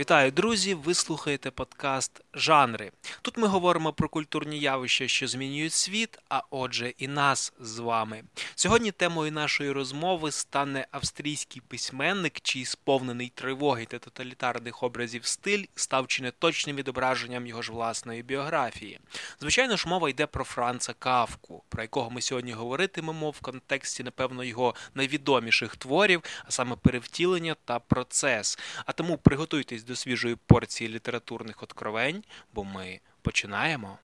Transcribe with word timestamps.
Вітаю, 0.00 0.30
друзі! 0.30 0.74
Ви 0.74 0.94
слухаєте 0.94 1.50
подкаст 1.50 2.20
Жанри. 2.34 2.92
Тут 3.22 3.38
ми 3.38 3.46
говоримо 3.46 3.92
про 3.92 4.08
культурні 4.08 4.58
явища, 4.58 5.08
що 5.08 5.28
змінюють 5.28 5.72
світ, 5.72 6.18
а 6.28 6.42
отже, 6.50 6.94
і 6.98 7.08
нас 7.08 7.52
з 7.60 7.78
вами. 7.78 8.22
Сьогодні 8.54 8.92
темою 8.92 9.32
нашої 9.32 9.70
розмови 9.70 10.30
стане 10.30 10.86
австрійський 10.90 11.62
письменник, 11.68 12.40
чий 12.40 12.64
сповнений 12.64 13.32
тривоги 13.34 13.84
та 13.84 13.98
тоталітарних 13.98 14.82
образів 14.82 15.26
стиль 15.26 15.64
став 15.74 16.06
чи 16.06 16.22
не 16.22 16.30
точним 16.30 16.76
відображенням 16.76 17.46
його 17.46 17.62
ж 17.62 17.72
власної 17.72 18.22
біографії. 18.22 19.00
Звичайно 19.40 19.76
ж, 19.76 19.88
мова 19.88 20.10
йде 20.10 20.26
про 20.26 20.44
Франца 20.44 20.92
Кавку, 20.98 21.64
про 21.68 21.82
якого 21.82 22.10
ми 22.10 22.20
сьогодні 22.20 22.52
говоритимемо 22.52 23.30
в 23.30 23.40
контексті, 23.40 24.02
напевно, 24.02 24.44
його 24.44 24.74
найвідоміших 24.94 25.76
творів, 25.76 26.22
а 26.44 26.50
саме 26.50 26.76
перевтілення 26.76 27.56
та 27.64 27.78
процес. 27.78 28.58
А 28.86 28.92
тому 28.92 29.18
приготуйтесь 29.18 29.84
до 29.90 29.96
свіжої 29.96 30.36
порції 30.46 30.90
літературних 30.90 31.62
откровень, 31.62 32.24
бо 32.54 32.64
ми 32.64 33.00
починаємо. 33.22 33.98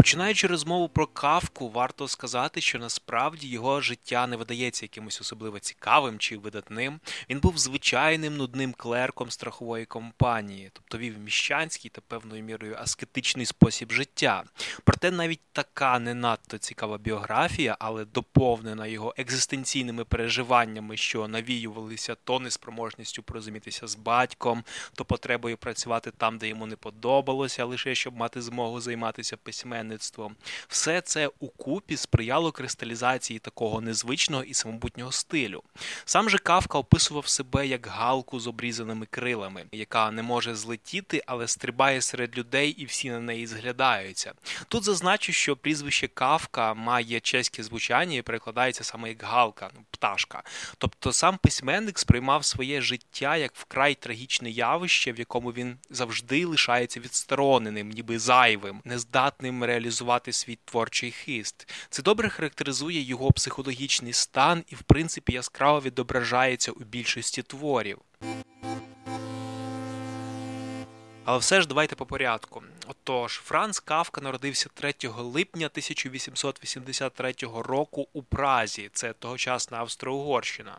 Починаючи 0.00 0.46
розмову 0.46 0.88
про 0.88 1.06
кавку, 1.06 1.68
варто 1.68 2.08
сказати, 2.08 2.60
що 2.60 2.78
насправді 2.78 3.48
його 3.48 3.80
життя 3.80 4.26
не 4.26 4.36
видається 4.36 4.84
якимось 4.84 5.20
особливо 5.20 5.58
цікавим 5.58 6.18
чи 6.18 6.36
видатним. 6.36 7.00
Він 7.30 7.40
був 7.40 7.58
звичайним 7.58 8.36
нудним 8.36 8.72
клерком 8.72 9.30
страхової 9.30 9.86
компанії, 9.86 10.70
тобто 10.72 10.98
вів 10.98 11.18
міщанський 11.18 11.90
та 11.90 12.00
певною 12.00 12.42
мірою 12.42 12.76
аскетичний 12.78 13.46
спосіб 13.46 13.92
життя. 13.92 14.44
Проте 14.84 15.10
навіть 15.10 15.40
така 15.52 15.98
не 15.98 16.14
надто 16.14 16.58
цікава 16.58 16.98
біографія, 16.98 17.76
але 17.80 18.04
доповнена 18.04 18.86
його 18.86 19.14
екзистенційними 19.16 20.04
переживаннями, 20.04 20.96
що 20.96 21.28
навіювалися 21.28 22.14
то 22.14 22.40
неспроможністю 22.40 23.22
порозумітися 23.22 23.86
з 23.86 23.94
батьком, 23.94 24.64
то 24.94 25.04
потребою 25.04 25.56
працювати 25.56 26.10
там, 26.16 26.38
де 26.38 26.48
йому 26.48 26.66
не 26.66 26.76
подобалося, 26.76 27.64
лише 27.64 27.94
щоб 27.94 28.16
мати 28.16 28.42
змогу 28.42 28.80
займатися 28.80 29.36
письменним 29.36 29.89
письменництво. 29.90 30.32
Все 30.68 31.00
це 31.00 31.30
укупі 31.40 31.96
сприяло 31.96 32.52
кристалізації 32.52 33.38
такого 33.38 33.80
незвичного 33.80 34.42
і 34.42 34.54
самобутнього 34.54 35.12
стилю. 35.12 35.62
Сам 36.04 36.30
же 36.30 36.38
Кавка 36.38 36.78
описував 36.78 37.26
себе 37.26 37.66
як 37.66 37.86
галку 37.86 38.40
з 38.40 38.46
обрізаними 38.46 39.06
крилами, 39.06 39.64
яка 39.72 40.10
не 40.10 40.22
може 40.22 40.54
злетіти, 40.54 41.22
але 41.26 41.48
стрибає 41.48 42.02
серед 42.02 42.38
людей, 42.38 42.70
і 42.70 42.84
всі 42.84 43.10
на 43.10 43.20
неї 43.20 43.46
зглядаються. 43.46 44.32
Тут 44.68 44.84
зазначу, 44.84 45.32
що 45.32 45.56
прізвище 45.56 46.08
Кавка 46.08 46.74
має 46.74 47.20
чеське 47.20 47.62
звучання 47.62 48.16
і 48.16 48.22
перекладається 48.22 48.84
саме 48.84 49.08
як 49.08 49.22
галка, 49.22 49.70
ну, 49.74 49.80
пташка. 49.90 50.42
Тобто 50.78 51.12
сам 51.12 51.38
письменник 51.38 51.98
сприймав 51.98 52.44
своє 52.44 52.80
життя 52.80 53.36
як 53.36 53.52
вкрай 53.54 53.94
трагічне 53.94 54.50
явище, 54.50 55.12
в 55.12 55.18
якому 55.18 55.52
він 55.52 55.78
завжди 55.90 56.46
лишається 56.46 57.00
відстороненим, 57.00 57.90
ніби 57.90 58.18
зайвим, 58.18 58.80
нездатним 58.84 59.64
реалізувати 59.64 59.79
свій 60.32 60.58
творчий 60.64 61.10
хист. 61.10 61.68
Це 61.90 62.02
добре 62.02 62.28
характеризує 62.28 63.00
його 63.00 63.32
психологічний 63.32 64.12
стан 64.12 64.64
і, 64.68 64.74
в 64.74 64.82
принципі, 64.82 65.32
яскраво 65.32 65.80
відображається 65.80 66.72
у 66.72 66.80
більшості 66.80 67.42
творів. 67.42 67.98
Але 71.24 71.38
все 71.38 71.60
ж 71.60 71.68
давайте 71.68 71.96
по 71.96 72.06
порядку. 72.06 72.62
Отож, 72.90 73.40
Франц 73.44 73.80
Кавка 73.80 74.20
народився 74.20 74.68
3 74.74 74.94
липня 75.18 75.66
1883 75.66 77.34
року 77.42 78.08
у 78.12 78.22
Празі, 78.22 78.90
це 78.92 79.12
тогочасна 79.12 79.78
Австро-Угорщина. 79.78 80.78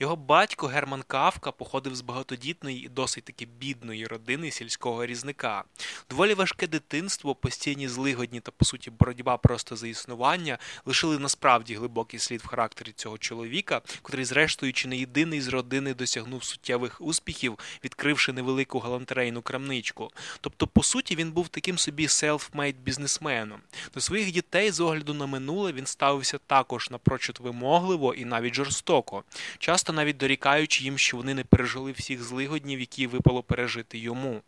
Його 0.00 0.16
батько 0.16 0.66
Герман 0.66 1.02
Кавка 1.02 1.52
походив 1.52 1.94
з 1.94 2.00
багатодітної 2.00 2.84
і 2.84 2.88
досить 2.88 3.24
таки 3.24 3.46
бідної 3.46 4.06
родини 4.06 4.50
сільського 4.50 5.06
різника. 5.06 5.64
Доволі 6.10 6.34
важке 6.34 6.66
дитинство, 6.66 7.34
постійні 7.34 7.88
злигодні 7.88 8.40
та, 8.40 8.52
по 8.52 8.64
суті, 8.64 8.90
боротьба 8.90 9.36
просто 9.36 9.76
за 9.76 9.86
існування 9.88 10.58
лишили 10.84 11.18
насправді 11.18 11.74
глибокий 11.74 12.20
слід 12.20 12.40
в 12.40 12.46
характері 12.46 12.92
цього 12.92 13.18
чоловіка, 13.18 13.82
котрий, 14.02 14.24
зрештою, 14.24 14.72
чи 14.72 14.88
не 14.88 14.96
єдиний 14.96 15.40
з 15.40 15.48
родини 15.48 15.94
досягнув 15.94 16.44
суттєвих 16.44 17.00
успіхів, 17.00 17.58
відкривши 17.84 18.32
невелику 18.32 18.78
галантерейну 18.78 19.42
крамничку. 19.42 20.10
Тобто, 20.40 20.66
по 20.66 20.82
суті, 20.82 21.16
він 21.16 21.32
був 21.32 21.48
таким 21.52 21.78
собі 21.78 22.06
self-made 22.06 22.74
бізнесменом. 22.74 23.60
До 23.94 24.00
своїх 24.00 24.32
дітей 24.32 24.70
з 24.70 24.80
огляду 24.80 25.14
на 25.14 25.26
минуле 25.26 25.72
він 25.72 25.86
ставився 25.86 26.38
також 26.46 26.90
напрочуд 26.90 27.38
вимогливо 27.42 28.14
і 28.14 28.24
навіть 28.24 28.54
жорстоко, 28.54 29.24
часто 29.58 29.92
навіть 29.92 30.16
дорікаючи 30.16 30.84
їм, 30.84 30.98
що 30.98 31.16
вони 31.16 31.34
не 31.34 31.44
пережили 31.44 31.92
всіх 31.92 32.22
злигоднів, 32.22 32.80
які 32.80 33.06
випало 33.06 33.42
пережити 33.42 33.98
йому. 33.98 34.40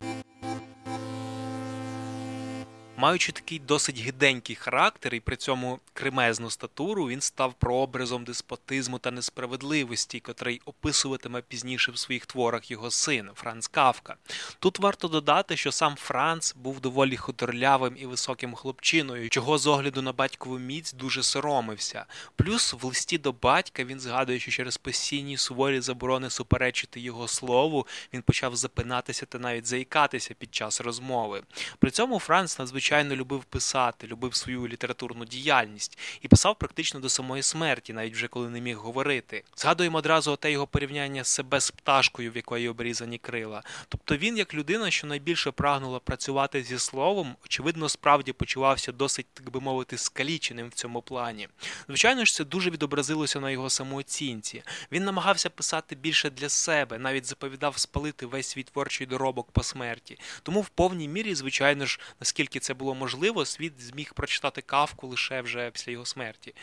Маючи 3.05 3.33
такий 3.33 3.59
досить 3.59 4.01
гиденький 4.01 4.57
характер 4.57 5.15
і 5.15 5.21
при 5.21 5.37
цьому 5.37 5.81
кремезну 5.93 6.51
статуру, 6.51 7.09
він 7.09 7.21
став 7.21 7.55
прообразом 7.55 8.25
деспотизму 8.25 8.99
та 8.99 9.11
несправедливості, 9.11 10.21
котрий 10.21 10.61
описуватиме 10.65 11.43
пізніше 11.43 11.93
в 11.93 11.99
своїх 11.99 12.27
творах 12.27 12.71
його 12.71 12.91
син 12.91 13.31
Франц 13.35 13.67
Кавка. 13.67 14.17
Тут 14.59 14.79
варто 14.79 15.09
додати, 15.09 15.57
що 15.57 15.73
сам 15.73 15.97
Франц 15.97 16.55
був 16.55 16.81
доволі 16.81 17.17
худорлявим 17.17 17.97
і 17.99 18.07
високим 18.07 18.55
хлопчиною, 18.55 19.31
чого 19.31 19.59
з 19.59 19.67
огляду 19.67 20.03
на 20.03 20.13
батькову 20.13 20.59
міць 20.59 20.93
дуже 20.93 21.23
соромився. 21.23 22.05
Плюс 22.37 22.73
в 22.73 22.85
листі 22.85 23.19
до 23.19 23.33
батька 23.33 23.85
він 23.85 24.01
згадує, 24.01 24.39
що 24.39 24.51
через 24.51 24.77
постійні 24.77 25.37
суворі 25.37 25.81
заборони 25.81 26.31
суперечити 26.31 27.01
його 27.01 27.29
слову, 27.29 27.87
він 28.13 28.23
почав 28.23 28.57
запинатися 28.57 29.27
та 29.27 29.39
навіть 29.39 29.67
заїкатися 29.67 30.35
під 30.35 30.55
час 30.55 30.81
розмови. 30.81 31.43
При 31.79 31.91
цьому 31.91 32.19
Франц 32.19 32.59
надзвичайно 32.59 32.94
надзвичайно 32.95 33.17
любив 33.21 33.45
писати, 33.45 34.07
любив 34.07 34.35
свою 34.35 34.69
літературну 34.69 35.25
діяльність 35.25 35.99
і 36.21 36.29
писав 36.29 36.59
практично 36.59 37.01
до 37.01 37.09
самої 37.09 37.43
смерті, 37.43 37.93
навіть 37.93 38.15
вже 38.15 38.29
коли 38.29 38.51
не 38.51 38.61
міг 38.61 38.77
говорити. 38.77 39.43
Згадуємо 39.57 39.99
одразу 39.99 40.37
те 40.37 40.53
його 40.53 40.67
порівняння 40.67 41.25
себе 41.25 41.61
з 41.61 41.71
пташкою, 41.71 42.33
в 42.33 42.37
якої 42.37 42.69
обрізані 42.69 43.19
крила. 43.19 43.63
Тобто 43.89 44.17
він, 44.17 44.37
як 44.37 44.55
людина, 44.55 44.91
що 44.91 45.07
найбільше 45.07 45.51
прагнула 45.51 45.99
працювати 45.99 46.63
зі 46.63 46.79
словом, 46.79 47.37
очевидно, 47.45 47.89
справді 47.89 48.33
почувався 48.33 48.93
досить, 48.93 49.27
так 49.35 49.51
би 49.51 49.61
мовити, 49.61 49.99
скаліченим 49.99 50.69
в 50.69 50.75
цьому 50.75 51.03
плані. 51.03 51.49
Звичайно 51.89 52.25
ж, 52.25 52.35
це 52.35 52.45
дуже 52.45 52.71
відобразилося 52.71 53.41
на 53.41 53.51
його 53.51 53.71
самооцінці. 53.71 54.63
Він 54.93 55.05
намагався 55.05 55.51
писати 55.51 55.95
більше 55.95 56.31
для 56.31 56.49
себе, 56.49 56.99
навіть 56.99 57.27
заповідав 57.27 57.79
спалити 57.79 58.27
весь 58.27 58.49
свій 58.49 58.63
творчий 58.63 59.07
доробок 59.07 59.51
по 59.51 59.63
смерті. 59.63 60.19
Тому 60.43 60.61
в 60.61 60.69
повній 60.69 61.09
мірі, 61.09 61.35
звичайно 61.35 61.87
ж, 61.87 62.01
наскільки 62.21 62.61
це 62.61 62.74
було 62.75 62.85
було 62.85 62.95
можливо, 62.95 63.45
світ 63.45 63.81
зміг 63.81 64.15
прочитати 64.15 64.63
кавку 64.63 65.07
лише 65.07 65.41
вже 65.41 65.71
після 65.71 65.93
його 65.93 66.05
смерті. 66.05 66.55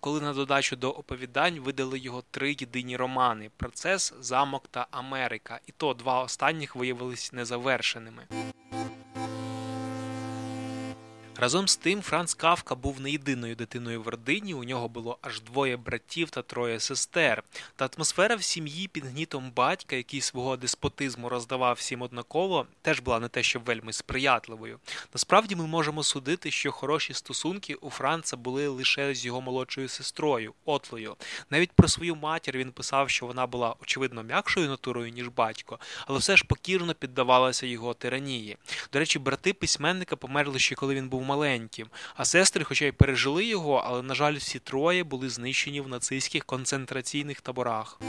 Коли 0.00 0.20
на 0.20 0.32
додачу 0.32 0.76
до 0.76 0.90
оповідань 0.90 1.60
видали 1.60 1.98
його 1.98 2.22
три 2.30 2.50
єдині 2.50 2.96
романи: 2.96 3.50
Процес, 3.56 4.14
Замок 4.20 4.68
та 4.70 4.86
Америка. 4.90 5.60
І 5.66 5.72
то 5.72 5.94
два 5.94 6.22
останніх 6.22 6.76
виявились 6.76 7.32
незавершеними. 7.32 8.26
Разом 11.38 11.68
з 11.68 11.76
тим, 11.76 12.02
Франц 12.02 12.34
Кавка 12.34 12.74
був 12.74 13.00
не 13.00 13.10
єдиною 13.10 13.54
дитиною 13.54 14.02
в 14.02 14.08
родині. 14.08 14.54
У 14.54 14.64
нього 14.64 14.88
було 14.88 15.18
аж 15.22 15.40
двоє 15.40 15.76
братів 15.76 16.30
та 16.30 16.42
троє 16.42 16.80
сестер. 16.80 17.42
Та 17.76 17.88
атмосфера 17.96 18.36
в 18.36 18.42
сім'ї 18.42 18.88
під 18.88 19.06
гнітом 19.06 19.52
батька, 19.56 19.96
який 19.96 20.20
свого 20.20 20.56
деспотизму 20.56 21.28
роздавав 21.28 21.76
всім 21.76 22.02
однаково, 22.02 22.66
теж 22.82 23.00
була 23.00 23.20
не 23.20 23.28
те, 23.28 23.42
що 23.42 23.60
вельми 23.60 23.92
сприятливою. 23.92 24.78
Насправді 25.14 25.56
ми 25.56 25.66
можемо 25.66 26.02
судити, 26.02 26.50
що 26.50 26.72
хороші 26.72 27.14
стосунки 27.14 27.74
у 27.74 27.90
Франца 27.90 28.36
були 28.36 28.68
лише 28.68 29.14
з 29.14 29.24
його 29.24 29.40
молодшою 29.40 29.88
сестрою, 29.88 30.52
Отлою. 30.64 31.16
Навіть 31.50 31.72
про 31.72 31.88
свою 31.88 32.16
матір 32.16 32.56
він 32.56 32.72
писав, 32.72 33.10
що 33.10 33.26
вона 33.26 33.46
була 33.46 33.74
очевидно 33.82 34.22
м'якшою 34.22 34.68
натурою, 34.68 35.12
ніж 35.12 35.28
батько, 35.28 35.78
але 36.06 36.18
все 36.18 36.36
ж 36.36 36.44
покірно 36.44 36.94
піддавалася 36.94 37.66
його 37.66 37.94
тиранії. 37.94 38.56
До 38.92 38.98
речі, 38.98 39.18
брати 39.18 39.52
письменника 39.52 40.16
померли 40.16 40.58
ще 40.58 40.74
коли 40.74 40.94
він 40.94 41.08
був 41.08 41.25
маленьким, 41.26 41.86
а 42.14 42.24
сестри, 42.24 42.64
хоча 42.64 42.84
й 42.84 42.92
пережили 42.92 43.44
його, 43.44 43.82
але, 43.86 44.02
на 44.02 44.14
жаль, 44.14 44.34
всі 44.34 44.58
троє 44.58 45.04
були 45.04 45.28
знищені 45.28 45.80
в 45.80 45.88
нацистських 45.88 46.44
концентраційних 46.44 47.40
таборах. 47.40 48.00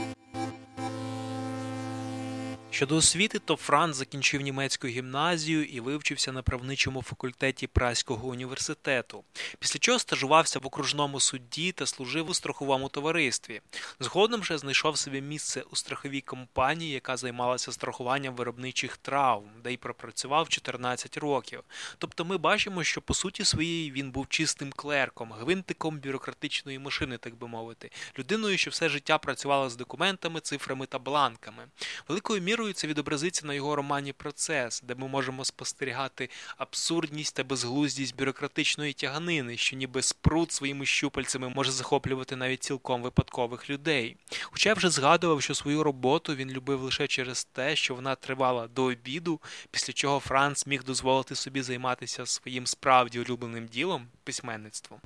Щодо 2.70 2.96
освіти, 2.96 3.38
то 3.38 3.56
Франц 3.56 3.96
закінчив 3.96 4.40
німецьку 4.40 4.86
гімназію 4.86 5.64
і 5.64 5.80
вивчився 5.80 6.32
на 6.32 6.42
правничому 6.42 7.02
факультеті 7.02 7.66
Праського 7.66 8.28
університету, 8.28 9.24
після 9.58 9.78
чого 9.78 9.98
стажувався 9.98 10.58
в 10.58 10.66
окружному 10.66 11.20
судді 11.20 11.72
та 11.72 11.86
служив 11.86 12.30
у 12.30 12.34
страховому 12.34 12.88
товаристві. 12.88 13.60
Згодом 14.00 14.44
же 14.44 14.58
знайшов 14.58 14.98
собі 14.98 15.20
місце 15.20 15.62
у 15.70 15.76
страховій 15.76 16.20
компанії, 16.20 16.90
яка 16.90 17.16
займалася 17.16 17.72
страхуванням 17.72 18.34
виробничих 18.34 18.96
травм, 18.96 19.48
де 19.64 19.72
й 19.72 19.76
пропрацював 19.76 20.48
14 20.48 21.16
років. 21.16 21.60
Тобто 21.98 22.24
ми 22.24 22.38
бачимо, 22.38 22.84
що 22.84 23.00
по 23.00 23.14
суті 23.14 23.44
своєї 23.44 23.90
він 23.90 24.10
був 24.10 24.28
чистим 24.28 24.72
клерком, 24.72 25.32
гвинтиком 25.32 25.98
бюрократичної 25.98 26.78
машини, 26.78 27.18
так 27.18 27.34
би 27.34 27.48
мовити, 27.48 27.90
людиною, 28.18 28.58
що 28.58 28.70
все 28.70 28.88
життя 28.88 29.18
працювала 29.18 29.70
з 29.70 29.76
документами, 29.76 30.40
цифрами 30.40 30.86
та 30.86 30.98
бланками. 30.98 31.64
Великою 32.08 32.42
мірою 32.42 32.57
мірою 32.58 32.72
це 32.74 32.86
відобразиться 32.86 33.46
на 33.46 33.54
його 33.54 33.76
романі 33.76 34.12
Процес, 34.12 34.82
де 34.84 34.94
ми 34.94 35.08
можемо 35.08 35.44
спостерігати 35.44 36.30
абсурдність 36.56 37.36
та 37.36 37.44
безглуздість 37.44 38.16
бюрократичної 38.16 38.92
тяганини, 38.92 39.56
що 39.56 39.76
ніби 39.76 40.02
спрут 40.02 40.52
своїми 40.52 40.86
щупальцями 40.86 41.48
може 41.48 41.70
захоплювати 41.72 42.36
навіть 42.36 42.62
цілком 42.62 43.02
випадкових 43.02 43.70
людей. 43.70 44.16
Хоча 44.42 44.68
я 44.68 44.74
вже 44.74 44.90
згадував, 44.90 45.42
що 45.42 45.54
свою 45.54 45.82
роботу 45.82 46.34
він 46.34 46.50
любив 46.50 46.82
лише 46.82 47.06
через 47.06 47.44
те, 47.44 47.76
що 47.76 47.94
вона 47.94 48.14
тривала 48.14 48.68
до 48.68 48.84
обіду, 48.84 49.40
після 49.70 49.92
чого 49.92 50.20
Франц 50.20 50.66
міг 50.66 50.84
дозволити 50.84 51.34
собі 51.34 51.62
займатися 51.62 52.26
своїм 52.26 52.66
справді 52.66 53.20
улюбленим 53.20 53.66
ділом 53.66 54.06
письменництвом. 54.24 55.00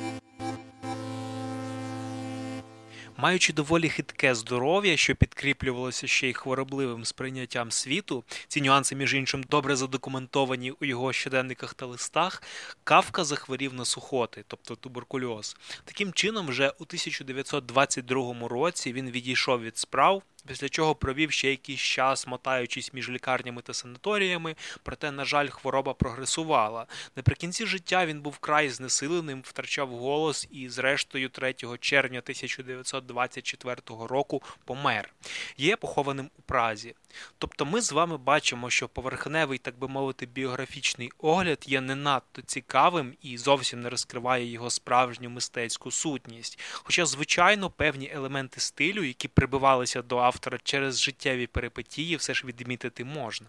Маючи 3.23 3.53
доволі 3.53 3.89
хитке 3.89 4.35
здоров'я, 4.35 4.97
що 4.97 5.15
підкріплювалося 5.15 6.07
ще 6.07 6.29
й 6.29 6.33
хворобливим 6.33 7.05
сприйняттям 7.05 7.71
світу, 7.71 8.25
ці 8.49 8.61
нюанси, 8.63 8.97
між 8.97 9.15
іншим, 9.15 9.45
добре 9.49 9.77
задокументовані 9.77 10.71
у 10.71 10.85
його 10.85 11.13
щоденниках 11.13 11.75
та 11.75 11.87
листах, 11.87 12.43
Кавка 12.85 13.25
захворів 13.25 13.75
на 13.75 13.85
сухоти, 13.85 14.45
тобто 14.49 14.77
туберкульоз. 14.77 15.57
Таким 15.85 16.13
чином, 16.13 16.47
вже 16.47 16.69
у 16.69 16.83
1922 16.83 18.49
році 18.49 18.93
він 18.93 19.11
відійшов 19.11 19.63
від 19.63 19.79
справ 19.79 20.23
після 20.47 20.69
чого 20.69 20.95
провів 20.95 21.33
ще 21.33 21.51
якийсь 21.51 21.81
час, 21.81 22.27
мотаючись 22.27 22.93
між 22.93 23.11
лікарнями 23.11 23.63
та 23.63 23.75
санаторіями, 23.75 24.57
проте, 24.83 25.11
на 25.11 25.25
жаль, 25.25 25.49
хвороба 25.49 25.95
прогресувала. 25.95 26.87
Наприкінці 27.17 27.67
життя 27.67 28.07
він 28.07 28.21
був 28.21 28.39
край 28.39 28.71
знесиленим, 28.71 29.43
втрачав 29.43 29.89
голос 29.89 30.49
і, 30.51 30.69
зрештою, 30.69 31.29
3 31.29 31.55
червня 31.81 32.19
1924 32.19 33.77
року 33.89 34.43
помер. 34.65 35.15
Є 35.57 35.77
похованим 35.77 36.31
у 36.39 36.43
Празі. 36.43 36.95
Тобто 37.39 37.67
ми 37.67 37.81
з 37.81 37.93
вами 37.93 38.17
бачимо, 38.17 38.71
що 38.71 38.89
поверхневий, 38.89 39.59
так 39.59 39.79
би 39.79 39.89
мовити, 39.89 40.27
біографічний 40.27 41.11
огляд 41.19 41.65
є 41.67 41.81
не 41.81 41.95
надто 41.95 42.43
цікавим 42.43 43.15
і 43.23 43.39
зовсім 43.39 43.81
не 43.81 43.91
розкриває 43.91 44.51
його 44.51 44.71
справжню 44.71 45.31
мистецьку 45.31 45.91
сутність. 45.91 46.59
Хоча, 46.73 47.07
звичайно, 47.07 47.71
певні 47.71 48.11
елементи 48.15 48.61
стилю, 48.61 49.05
які 49.05 49.29
прибивалися 49.29 50.03
до 50.03 50.19
автора 50.33 50.59
через 50.65 51.01
життєві 51.01 51.47
перипетії, 51.47 52.17
все 52.17 52.35
ж 52.35 52.47
відмітити 52.47 53.05
можна. 53.05 53.47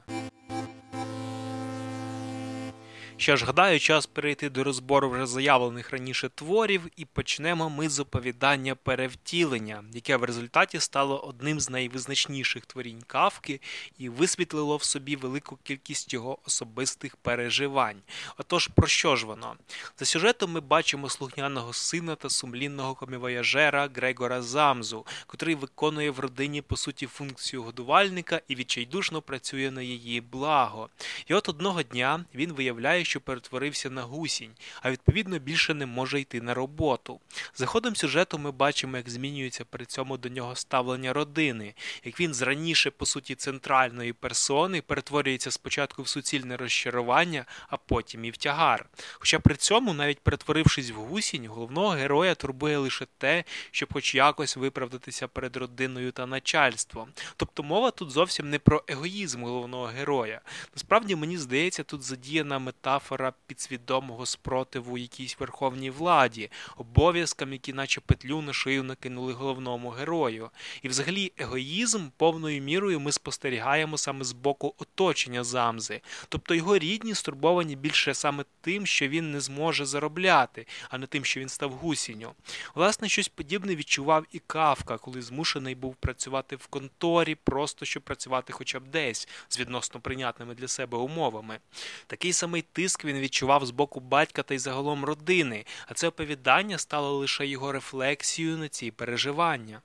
Що 3.23 3.37
ж, 3.37 3.45
гадаю, 3.45 3.79
час 3.79 4.05
перейти 4.05 4.49
до 4.49 4.63
розбору 4.63 5.09
вже 5.09 5.25
заявлених 5.25 5.91
раніше 5.91 6.29
творів, 6.29 6.81
і 6.97 7.05
почнемо 7.05 7.69
ми 7.69 7.89
з 7.89 7.99
оповідання 7.99 8.75
перевтілення, 8.75 9.83
яке 9.93 10.17
в 10.17 10.23
результаті 10.23 10.79
стало 10.79 11.19
одним 11.19 11.59
з 11.59 11.69
найвизначніших 11.69 12.65
творінь 12.65 13.03
кавки 13.07 13.61
і 13.97 14.09
висвітлило 14.09 14.77
в 14.77 14.83
собі 14.83 15.15
велику 15.15 15.57
кількість 15.63 16.13
його 16.13 16.37
особистих 16.45 17.15
переживань. 17.15 18.01
Отож, 18.37 18.67
про 18.67 18.87
що 18.87 19.15
ж 19.15 19.25
воно? 19.25 19.55
За 19.99 20.05
сюжетом 20.05 20.51
ми 20.51 20.59
бачимо 20.59 21.09
слухняного 21.09 21.73
сина 21.73 22.15
та 22.15 22.29
сумлінного 22.29 22.95
комівояжера 22.95 23.89
Грегора 23.95 24.41
Замзу, 24.41 25.05
котрий 25.27 25.55
виконує 25.55 26.11
в 26.11 26.19
родині 26.19 26.61
по 26.61 26.77
суті 26.77 27.07
функцію 27.07 27.63
годувальника 27.63 28.41
і 28.47 28.55
відчайдушно 28.55 29.21
працює 29.21 29.71
на 29.71 29.81
її 29.81 30.21
благо. 30.21 30.89
І 31.27 31.33
от 31.33 31.49
одного 31.49 31.83
дня 31.83 32.25
він 32.35 32.53
виявляє, 32.53 33.05
що 33.13 33.21
перетворився 33.21 33.89
на 33.89 34.01
гусінь, 34.01 34.51
а 34.81 34.91
відповідно 34.91 35.39
більше 35.39 35.73
не 35.73 35.85
може 35.85 36.19
йти 36.19 36.41
на 36.41 36.53
роботу. 36.53 37.19
За 37.55 37.65
ходом 37.65 37.95
сюжету 37.95 38.37
ми 38.37 38.51
бачимо, 38.51 38.97
як 38.97 39.09
змінюється 39.09 39.65
при 39.65 39.85
цьому 39.85 40.17
до 40.17 40.29
нього 40.29 40.55
ставлення 40.55 41.13
родини, 41.13 41.73
як 42.03 42.19
він 42.19 42.33
з 42.33 42.41
раніше, 42.41 42.91
по 42.91 43.05
суті, 43.05 43.35
центральної 43.35 44.13
персони 44.13 44.81
перетворюється 44.81 45.51
спочатку 45.51 46.03
в 46.03 46.07
суцільне 46.07 46.57
розчарування, 46.57 47.45
а 47.67 47.77
потім 47.77 48.25
і 48.25 48.31
в 48.31 48.37
тягар. 48.37 48.85
Хоча 49.13 49.39
при 49.39 49.55
цьому, 49.55 49.93
навіть 49.93 50.19
перетворившись 50.19 50.91
в 50.91 50.95
гусінь, 50.95 51.47
головного 51.47 51.89
героя 51.89 52.35
турбує 52.35 52.77
лише 52.77 53.07
те, 53.17 53.43
щоб 53.71 53.93
хоч 53.93 54.15
якось 54.15 54.57
виправдатися 54.57 55.27
перед 55.27 55.57
родиною 55.57 56.11
та 56.11 56.25
начальством. 56.25 57.09
Тобто 57.37 57.63
мова 57.63 57.91
тут 57.91 58.11
зовсім 58.11 58.49
не 58.49 58.59
про 58.59 58.83
егоїзм 58.87 59.43
головного 59.43 59.85
героя. 59.85 60.41
Насправді 60.75 61.15
мені 61.15 61.37
здається, 61.37 61.83
тут 61.83 62.03
задіяна 62.03 62.59
мета 62.59 62.99
метафора 63.03 63.33
підсвідомого 63.47 64.25
спротиву 64.25 64.97
якійсь 64.97 65.39
верховній 65.39 65.89
владі, 65.89 66.49
обов'язкам, 66.77 67.53
які, 67.53 67.73
наче 67.73 68.01
петлю 68.01 68.41
на 68.41 68.53
шию 68.53 68.83
накинули 68.83 69.33
головному 69.33 69.89
герою. 69.89 70.49
І 70.81 70.87
взагалі 70.87 71.31
егоїзм 71.37 72.09
повною 72.17 72.61
мірою 72.61 72.99
ми 72.99 73.11
спостерігаємо 73.11 73.97
саме 73.97 74.23
з 74.23 74.31
боку 74.31 74.75
оточення 74.77 75.43
замзи, 75.43 76.01
тобто 76.29 76.55
його 76.55 76.77
рідні 76.77 77.15
стурбовані 77.15 77.75
більше 77.75 78.13
саме 78.13 78.45
тим, 78.61 78.85
що 78.85 79.07
він 79.07 79.31
не 79.31 79.39
зможе 79.39 79.85
заробляти, 79.85 80.67
а 80.89 80.97
не 80.97 81.07
тим, 81.07 81.25
що 81.25 81.39
він 81.39 81.49
став 81.49 81.71
гусінню. 81.71 82.31
Власне, 82.75 83.09
щось 83.09 83.27
подібне 83.27 83.75
відчував 83.75 84.25
і 84.31 84.39
Кавка, 84.39 84.97
коли 84.97 85.21
змушений 85.21 85.75
був 85.75 85.95
працювати 85.95 86.55
в 86.55 86.67
конторі, 86.67 87.35
просто 87.35 87.85
щоб 87.85 88.03
працювати 88.03 88.53
хоча 88.53 88.79
б 88.79 88.83
десь 88.87 89.27
з 89.49 89.59
відносно 89.59 89.99
прийнятними 89.99 90.55
для 90.55 90.67
себе 90.67 90.97
умовами. 90.97 91.59
Такий 92.07 92.33
самий 92.33 92.61
тиск 92.61 92.82
тиск 92.83 93.05
він 93.05 93.19
відчував 93.19 93.65
з 93.65 93.71
боку 93.71 93.99
батька 93.99 94.43
та 94.43 94.53
й 94.53 94.57
загалом 94.57 95.05
родини, 95.05 95.65
а 95.87 95.93
це 95.93 96.07
оповідання 96.07 96.77
стало 96.77 97.17
лише 97.17 97.47
його 97.47 97.71
рефлексією 97.71 98.57
на 98.57 98.69
ці 98.69 98.91
переживання. 98.91 99.81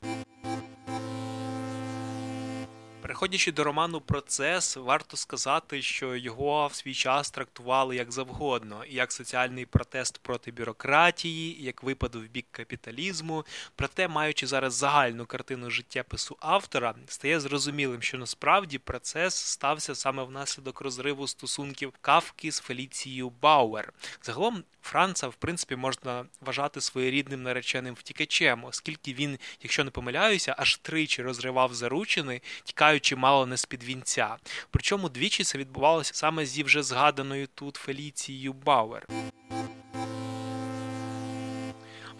Переходячи 3.08 3.52
до 3.52 3.64
роману 3.64 4.00
Процес, 4.00 4.76
варто 4.76 5.16
сказати, 5.16 5.82
що 5.82 6.16
його 6.16 6.66
в 6.66 6.75
свій 6.75 6.94
час 6.94 7.31
трактували 7.31 7.96
як 7.96 8.12
завгодно, 8.12 8.84
як 8.88 9.12
соціальний 9.12 9.66
протест 9.66 10.19
проти 10.19 10.52
бюрократії, 10.52 11.64
як 11.64 11.82
випад 11.82 12.14
в 12.14 12.19
бік 12.19 12.46
капіталізму. 12.50 13.44
Проте, 13.76 14.08
маючи 14.08 14.46
зараз 14.46 14.75
загальну 14.75 15.26
картину 15.26 15.70
життєпису 15.70 16.37
автора, 16.40 16.94
стає 17.06 17.40
зрозумілим, 17.40 18.02
що 18.02 18.19
насправді 18.19 18.78
процес 18.78 19.34
стався 19.34 19.94
саме 19.94 20.22
внаслідок 20.22 20.81
розриву 20.81 21.28
стосунків 21.28 21.93
Кафки 22.00 22.53
з 22.52 22.60
Феліцією 22.60 23.31
Бауер. 23.31 23.93
Загалом 24.22 24.64
Франца, 24.88 25.29
в 25.29 25.35
принципі, 25.35 25.76
можна 25.76 26.26
вважати 26.40 26.81
своєрідним 26.81 27.43
нареченим 27.43 27.94
втікачем, 27.94 28.65
оскільки 28.65 29.13
він, 29.15 29.39
якщо 29.63 29.84
не 29.84 29.91
помиляюся, 29.91 30.55
аж 30.58 30.77
тричі 30.77 31.22
розривав 31.22 31.74
заручини, 31.74 32.41
тікаючи 32.65 33.17
мало 33.17 33.46
не 33.46 33.56
з 33.56 33.65
під 33.65 33.84
вінця. 33.84 34.36
Причому 34.70 35.08
двічі 35.08 35.44
це 35.44 35.58
відбувалося 35.58 36.15
саме 36.15 36.46
зі 36.46 36.63
вже 36.63 36.82
згаданою 36.82 37.46
тут 37.55 37.77
Феліцією 37.77 38.53
Бауер. 38.53 39.06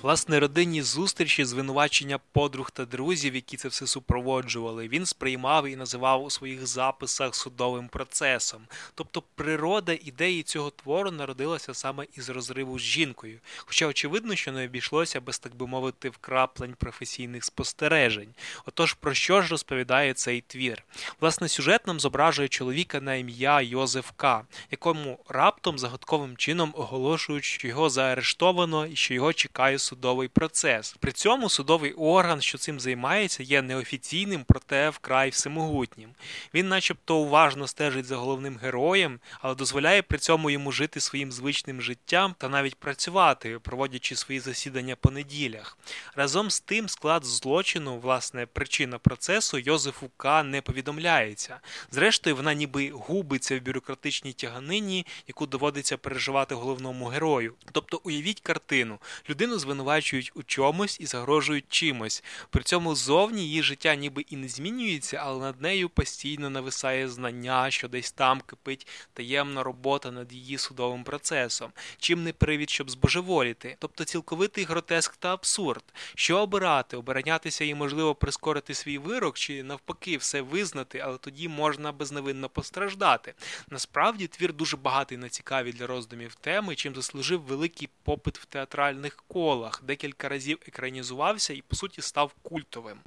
Власне, 0.03 0.41
родинні 0.41 0.83
зустрічі, 0.83 1.45
звинувачення 1.45 2.19
подруг 2.33 2.71
та 2.71 2.85
друзів, 2.85 3.35
які 3.35 3.57
це 3.57 3.69
все 3.69 3.87
супроводжували, 3.87 4.89
він 4.89 5.07
сприймав 5.07 5.67
і 5.67 5.77
називав 5.77 6.25
у 6.25 6.31
своїх 6.31 6.67
записах 6.67 7.35
судовим 7.35 7.89
процесом. 7.89 8.63
Тобто 8.95 9.23
природа 9.35 9.93
ідеї 9.93 10.43
цього 10.43 10.71
твору 10.71 11.11
народилася 11.11 11.75
саме 11.75 12.07
із 12.17 12.29
розриву 12.29 12.79
з 12.79 12.83
жінкою. 12.83 13.39
Хоча 13.57 13.87
очевидно, 13.87 14.37
що 14.37 14.53
не 14.53 14.65
обійшлося 14.65 15.21
без, 15.21 15.39
так 15.39 15.55
би 15.55 15.67
мовити, 15.67 16.11
вкраплень 16.11 16.75
професійних 16.79 17.45
спостережень. 17.45 18.35
Отож, 18.67 18.93
про 18.93 19.15
що 19.15 19.43
ж 19.43 19.49
розповідає 19.49 20.15
цей 20.15 20.41
твір? 20.41 20.85
Власне, 21.21 21.49
сюжет 21.49 21.87
нам 21.87 22.01
зображує 22.01 22.49
чоловіка 22.49 23.01
на 23.01 23.15
ім'я 23.15 23.61
Йозеф 23.61 24.11
К., 24.17 24.43
якому 24.71 25.19
раптом 25.29 25.79
загадковим 25.79 26.37
чином 26.37 26.75
оголошують, 26.77 27.45
що 27.45 27.69
його 27.69 27.91
заарештовано 27.91 28.87
і 28.87 28.97
що 28.97 29.15
його 29.15 29.33
чекає 29.33 29.79
судовий 29.89 30.29
процес. 30.29 30.97
При 31.01 31.13
цьому 31.13 31.49
судовий 31.49 31.93
орган, 31.93 32.41
що 32.41 32.59
цим 32.59 32.81
займається, 32.81 33.43
є 33.43 33.63
неофіційним, 33.63 34.45
проте 34.49 34.91
вкрай 34.91 35.31
всемогутнім. 35.31 36.11
Він, 36.55 36.69
начебто, 36.69 37.17
уважно 37.17 37.67
стежить 37.67 38.05
за 38.05 38.17
головним 38.17 38.59
героєм, 38.63 39.21
але 39.41 39.55
дозволяє 39.55 40.03
при 40.03 40.19
цьому 40.19 40.51
йому 40.51 40.73
жити 40.73 41.01
своїм 41.01 41.33
звичним 41.33 41.83
життям 41.83 42.35
та 42.39 42.49
навіть 42.49 42.75
працювати, 42.75 43.59
проводячи 43.59 44.17
свої 44.17 44.41
засідання 44.41 44.97
по 44.97 45.11
неділях. 45.11 45.79
Разом 46.17 46.51
з 46.51 46.61
тим, 46.61 46.89
склад 46.89 47.25
злочину, 47.25 47.99
власне, 47.99 48.47
причина 48.47 48.99
процесу 48.99 49.59
Йозефу 49.59 50.11
К. 50.17 50.43
не 50.43 50.61
повідомляється. 50.61 51.61
Зрештою, 51.91 52.37
вона 52.37 52.55
ніби 52.55 52.91
губиться 52.91 53.59
в 53.59 53.63
бюрократичній 53.63 54.33
тяганині, 54.33 55.07
яку 55.29 55.47
доводиться 55.47 55.97
переживати 55.97 56.55
головному 56.55 57.07
герою. 57.07 57.55
Тобто, 57.73 58.01
уявіть 58.05 58.41
картину: 58.41 58.99
людину 59.29 59.59
звинувачують 59.79 60.33
у 60.35 60.43
чомусь 60.43 61.01
і 61.01 61.07
загрожують 61.07 61.65
чимось. 61.69 62.25
При 62.51 62.63
цьому 62.63 62.95
зовні 62.95 63.43
її 63.43 63.63
життя 63.63 63.95
ніби 63.95 64.23
і 64.23 64.37
не 64.37 64.49
змінюється, 64.49 65.21
але 65.25 65.41
над 65.41 65.63
нею 65.63 65.89
постійно 65.89 66.51
нависає 66.51 67.09
знання, 67.09 67.71
що 67.71 67.89
десь 67.89 68.13
там 68.13 68.41
кипить 68.41 68.87
таємна 69.13 69.63
робота 69.63 70.11
над 70.11 70.33
її 70.33 70.59
судовим 70.59 71.05
процесом, 71.05 71.73
чим 71.99 72.25
не 72.25 72.33
привід, 72.33 72.71
щоб 72.71 72.91
збожеволіти. 72.91 73.77
Тобто 73.79 74.05
цілковитий 74.05 74.65
гротеск 74.65 75.17
та 75.17 75.33
абсурд. 75.33 75.85
Що 76.15 76.39
обирати, 76.39 76.97
оборонятися 76.97 77.65
і, 77.65 77.75
можливо, 77.75 78.15
прискорити 78.15 78.75
свій 78.75 78.99
вирок, 78.99 79.39
чи 79.39 79.63
навпаки, 79.63 80.17
все 80.17 80.41
визнати, 80.41 80.99
але 80.99 81.19
тоді 81.19 81.49
можна 81.49 81.93
безневинно 81.93 82.49
постраждати. 82.49 83.35
Насправді 83.71 84.27
твір 84.27 84.53
дуже 84.53 84.77
багатий 84.77 85.19
на 85.19 85.29
цікаві 85.29 85.73
для 85.73 85.87
роздумів 85.87 86.35
теми, 86.35 86.75
чим 86.75 86.95
заслужив 86.95 87.43
великий 87.43 87.89
попит 88.09 88.39
в 88.39 88.47
театральних 88.47 89.25
колах, 89.29 89.83
декілька 89.85 90.29
разів 90.29 90.59
екранізувався 90.69 91.55
і, 91.55 91.63
по 91.63 91.77
суті, 91.77 92.03
став 92.03 92.33
культовим. 92.43 92.99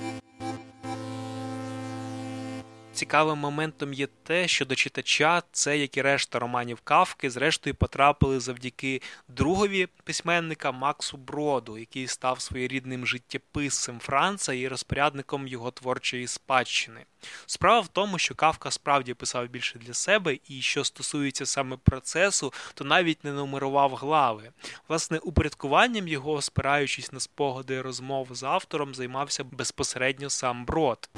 Цікавим 2.93 3.37
моментом 3.37 3.93
є 3.93 4.07
те, 4.23 4.47
що 4.47 4.65
до 4.65 4.75
читача 4.75 5.43
це, 5.51 5.77
як 5.77 5.97
і 5.97 6.01
решта 6.01 6.39
романів 6.39 6.81
Кавки, 6.83 7.29
зрештою 7.29 7.75
потрапили 7.75 8.39
завдяки 8.39 9.01
другові 9.27 9.87
письменника 10.03 10.71
Максу 10.71 11.17
Броду, 11.17 11.77
який 11.77 12.07
став 12.07 12.41
своєрідним 12.41 13.05
життєписцем 13.05 13.99
Франца 13.99 14.53
і 14.53 14.67
розпорядником 14.67 15.47
його 15.47 15.71
творчої 15.71 16.27
спадщини. 16.27 17.05
Справа 17.45 17.79
в 17.79 17.87
тому, 17.87 18.19
що 18.19 18.35
Кавка 18.35 18.71
справді 18.71 19.13
писав 19.13 19.47
більше 19.47 19.79
для 19.79 19.93
себе, 19.93 20.37
і 20.47 20.61
що 20.61 20.83
стосується 20.83 21.45
саме 21.45 21.77
процесу, 21.77 22.53
то 22.73 22.83
навіть 22.83 23.23
не 23.23 23.31
нумерував 23.31 23.95
глави. 23.95 24.51
Власне, 24.87 25.17
упорядкуванням 25.17 26.07
його, 26.07 26.41
спираючись 26.41 27.11
на 27.11 27.19
спогади 27.19 27.81
розмов 27.81 28.27
з 28.31 28.43
автором, 28.43 28.95
займався 28.95 29.43
безпосередньо 29.43 30.29
сам 30.29 30.65
Брод. 30.65 31.09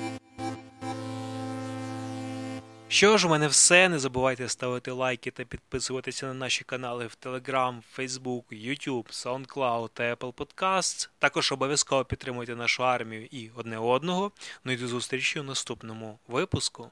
Що 2.93 3.17
ж, 3.17 3.27
у 3.27 3.29
мене 3.29 3.47
все. 3.47 3.89
Не 3.89 3.99
забувайте 3.99 4.49
ставити 4.49 4.91
лайки 4.91 5.31
та 5.31 5.43
підписуватися 5.43 6.25
на 6.25 6.33
наші 6.33 6.63
канали 6.63 7.07
в 7.07 7.17
Telegram, 7.25 7.75
Facebook, 7.97 8.43
YouTube, 8.51 9.25
SoundCloud 9.25 9.89
та 9.93 10.03
Apple 10.03 10.33
Podcasts. 10.33 11.09
Також 11.19 11.51
обов'язково 11.51 12.05
підтримуйте 12.05 12.55
нашу 12.55 12.85
армію 12.85 13.27
і 13.31 13.49
одне 13.55 13.77
одного. 13.77 14.31
Ну 14.63 14.71
і 14.71 14.77
до 14.77 14.87
зустрічі 14.87 15.39
у 15.39 15.43
наступному 15.43 16.19
випуску. 16.27 16.91